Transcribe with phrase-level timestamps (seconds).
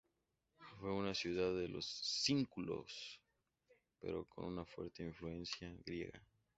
[0.79, 3.21] Fue una ciudad de los sículos
[3.99, 6.19] pero con fuerte influencia griega.